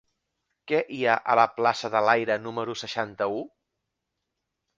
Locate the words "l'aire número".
2.07-2.77